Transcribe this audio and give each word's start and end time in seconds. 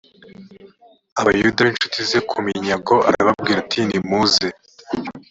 abayuda 1.19 1.57
b 1.65 1.67
incuti 1.71 1.99
ze 2.09 2.19
ku 2.29 2.37
minyago 2.45 2.95
arababwira 3.09 3.57
ati 3.63 3.79
nimuze 3.87 4.47